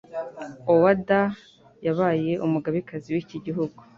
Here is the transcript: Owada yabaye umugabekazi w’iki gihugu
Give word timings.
Owada 0.73 1.21
yabaye 1.85 2.31
umugabekazi 2.45 3.07
w’iki 3.15 3.37
gihugu 3.45 3.79